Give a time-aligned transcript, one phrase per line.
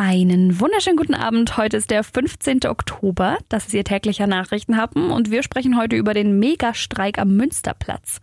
[0.00, 1.56] Einen wunderschönen guten Abend.
[1.56, 2.66] Heute ist der 15.
[2.66, 3.36] Oktober.
[3.48, 8.20] Das ist Ihr täglicher Nachrichtenhappen und wir sprechen heute über den Megastreik am Münsterplatz,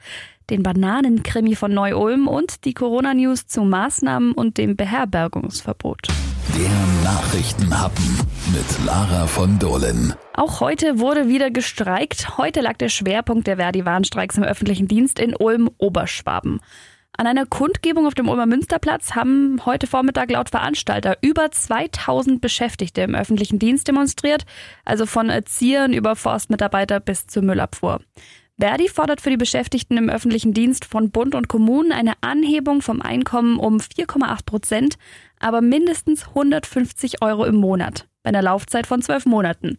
[0.50, 6.08] den Bananenkrimi von Neu-Ulm und die Corona-News zu Maßnahmen und dem Beherbergungsverbot.
[6.58, 8.20] Der Nachrichtenhappen
[8.54, 10.14] mit Lara von Dohlen.
[10.34, 12.38] Auch heute wurde wieder gestreikt.
[12.38, 16.62] Heute lag der Schwerpunkt der Verdi-Warnstreiks im öffentlichen Dienst in Ulm-Oberschwaben.
[17.18, 23.02] An einer Kundgebung auf dem Ulmer Münsterplatz haben heute Vormittag laut Veranstalter über 2000 Beschäftigte
[23.02, 24.46] im öffentlichen Dienst demonstriert,
[24.84, 28.02] also von Erziehern über Forstmitarbeiter bis zur Müllabfuhr.
[28.60, 33.02] Verdi fordert für die Beschäftigten im öffentlichen Dienst von Bund und Kommunen eine Anhebung vom
[33.02, 34.98] Einkommen um 4,8 Prozent,
[35.40, 39.78] aber mindestens 150 Euro im Monat bei einer Laufzeit von zwölf Monaten.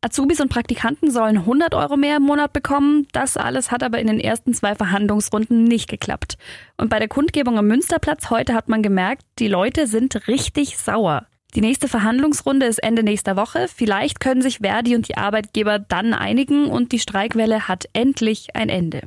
[0.00, 3.08] Azubis und Praktikanten sollen 100 Euro mehr im Monat bekommen.
[3.12, 6.36] Das alles hat aber in den ersten zwei Verhandlungsrunden nicht geklappt.
[6.76, 11.26] Und bei der Kundgebung am Münsterplatz heute hat man gemerkt, die Leute sind richtig sauer.
[11.54, 13.66] Die nächste Verhandlungsrunde ist Ende nächster Woche.
[13.74, 18.68] Vielleicht können sich Verdi und die Arbeitgeber dann einigen und die Streikwelle hat endlich ein
[18.68, 19.02] Ende.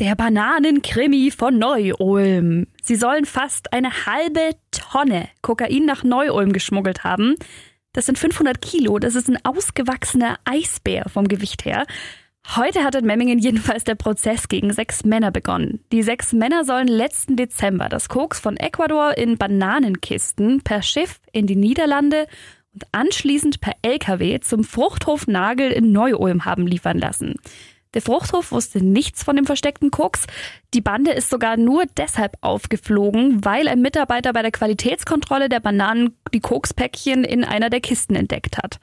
[0.00, 2.66] Der Bananenkrimi von Neu-Ulm.
[2.82, 7.36] Sie sollen fast eine halbe Tonne Kokain nach Neu-Ulm geschmuggelt haben.
[7.92, 8.98] Das sind 500 Kilo.
[8.98, 11.86] Das ist ein ausgewachsener Eisbär vom Gewicht her.
[12.56, 15.84] Heute hat in Memmingen jedenfalls der Prozess gegen sechs Männer begonnen.
[15.92, 21.46] Die sechs Männer sollen letzten Dezember das Koks von Ecuador in Bananenkisten per Schiff in
[21.46, 22.26] die Niederlande
[22.72, 27.34] und anschließend per LKW zum Fruchthof Nagel in Neu-Ulm haben liefern lassen.
[27.94, 30.26] Der Fruchthof wusste nichts von dem versteckten Koks.
[30.74, 36.16] Die Bande ist sogar nur deshalb aufgeflogen, weil ein Mitarbeiter bei der Qualitätskontrolle der Bananen
[36.32, 38.78] die Kokspäckchen in einer der Kisten entdeckt hat.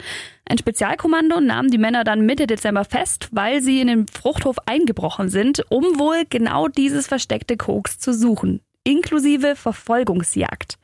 [0.50, 5.30] Ein Spezialkommando nahm die Männer dann Mitte Dezember fest, weil sie in den Fruchthof eingebrochen
[5.30, 10.78] sind, um wohl genau dieses versteckte Koks zu suchen, inklusive Verfolgungsjagd.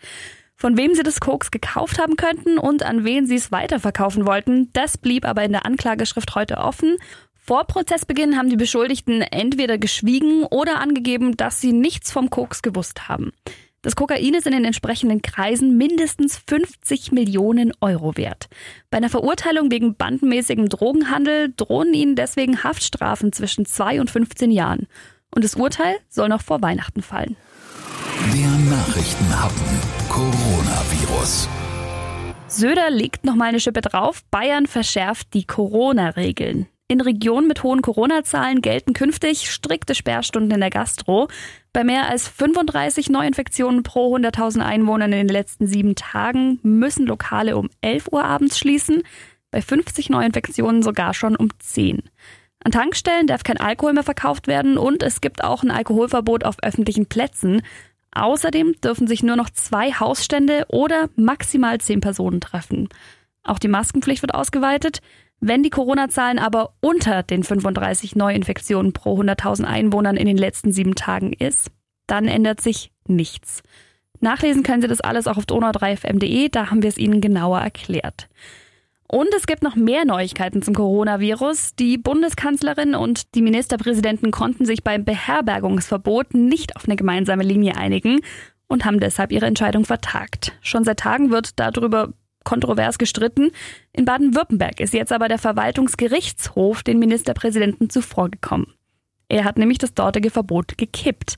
[0.56, 4.72] Von wem sie das Koks gekauft haben könnten und an wen sie es weiterverkaufen wollten,
[4.72, 6.96] das blieb aber in der Anklageschrift heute offen.
[7.46, 13.09] Vor Prozessbeginn haben die Beschuldigten entweder geschwiegen oder angegeben, dass sie nichts vom Koks gewusst
[13.09, 13.34] haben.
[13.81, 18.48] Das Kokain ist in den entsprechenden Kreisen mindestens 50 Millionen Euro wert.
[18.90, 24.88] Bei einer Verurteilung wegen bandenmäßigem Drogenhandel drohen ihnen deswegen Haftstrafen zwischen 2 und 15 Jahren.
[25.36, 27.36] Und das Urteil soll noch vor Weihnachten fallen.
[28.34, 31.50] Der Nachrichtenhappen Coronavirus.
[32.48, 34.24] Söder legt noch mal eine Schippe drauf.
[34.32, 36.68] Bayern verschärft die Corona-Regeln.
[36.94, 41.28] In Regionen mit hohen Corona-Zahlen gelten künftig strikte Sperrstunden in der Gastro.
[41.72, 47.58] Bei mehr als 35 Neuinfektionen pro 100.000 Einwohnern in den letzten sieben Tagen müssen Lokale
[47.58, 49.02] um 11 Uhr abends schließen,
[49.50, 52.03] bei 50 Neuinfektionen sogar schon um 10.
[52.64, 56.62] An Tankstellen darf kein Alkohol mehr verkauft werden und es gibt auch ein Alkoholverbot auf
[56.62, 57.64] öffentlichen Plätzen.
[58.12, 62.88] Außerdem dürfen sich nur noch zwei Hausstände oder maximal zehn Personen treffen.
[63.42, 65.02] Auch die Maskenpflicht wird ausgeweitet.
[65.46, 70.96] Wenn die Corona-Zahlen aber unter den 35 Neuinfektionen pro 100.000 Einwohnern in den letzten sieben
[70.96, 71.70] Tagen ist,
[72.08, 73.62] dann ändert sich nichts.
[74.22, 78.30] Nachlesen können Sie das alles auch auf donau3fm.de, da haben wir es Ihnen genauer erklärt.
[79.06, 81.76] Und es gibt noch mehr Neuigkeiten zum Coronavirus.
[81.76, 88.22] Die Bundeskanzlerin und die Ministerpräsidenten konnten sich beim Beherbergungsverbot nicht auf eine gemeinsame Linie einigen
[88.68, 90.53] und haben deshalb ihre Entscheidung vertagt.
[90.62, 93.52] Schon seit Tagen wird darüber kontrovers gestritten.
[93.92, 98.68] In Baden-Württemberg ist jetzt aber der Verwaltungsgerichtshof den Ministerpräsidenten zuvorgekommen.
[99.30, 101.38] Er hat nämlich das dortige Verbot gekippt.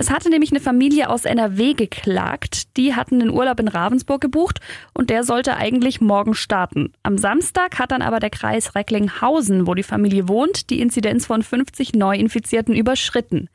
[0.00, 2.76] Es hatte nämlich eine Familie aus NRW geklagt.
[2.76, 4.60] Die hatten den Urlaub in Ravensburg gebucht
[4.94, 6.92] und der sollte eigentlich morgen starten.
[7.02, 11.42] Am Samstag hat dann aber der Kreis Recklinghausen, wo die Familie wohnt, die Inzidenz von
[11.42, 13.50] 50 Neuinfizierten überschritten.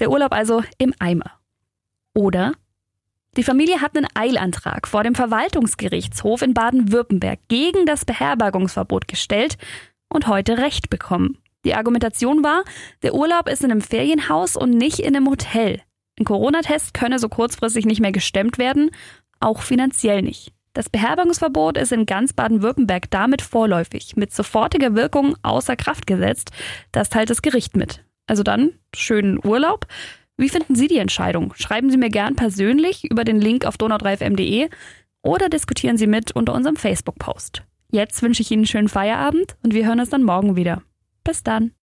[0.00, 1.30] Der Urlaub also im Eimer.
[2.14, 2.54] Oder
[3.36, 9.58] die Familie hat einen Eilantrag vor dem Verwaltungsgerichtshof in Baden-Württemberg gegen das Beherbergungsverbot gestellt
[10.08, 11.38] und heute Recht bekommen.
[11.64, 12.64] Die Argumentation war,
[13.02, 15.82] der Urlaub ist in einem Ferienhaus und nicht in einem Hotel.
[16.18, 18.90] Ein Corona-Test könne so kurzfristig nicht mehr gestemmt werden,
[19.40, 20.52] auch finanziell nicht.
[20.72, 26.52] Das Beherbergungsverbot ist in ganz Baden-Württemberg damit vorläufig mit sofortiger Wirkung außer Kraft gesetzt.
[26.92, 28.04] Das teilt das Gericht mit.
[28.26, 29.86] Also dann schönen Urlaub.
[30.38, 31.54] Wie finden Sie die Entscheidung?
[31.56, 34.68] Schreiben Sie mir gern persönlich über den Link auf donau3fm.de
[35.22, 37.62] oder diskutieren Sie mit unter unserem Facebook-Post.
[37.90, 40.82] Jetzt wünsche ich Ihnen einen schönen Feierabend und wir hören uns dann morgen wieder.
[41.24, 41.72] Bis dann.